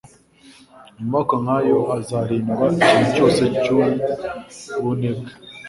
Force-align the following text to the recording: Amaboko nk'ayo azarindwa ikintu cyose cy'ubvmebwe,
Amaboko 0.99 1.33
nk'ayo 1.41 1.79
azarindwa 1.97 2.65
ikintu 2.75 3.05
cyose 3.15 3.41
cy'ubvmebwe, 3.61 5.29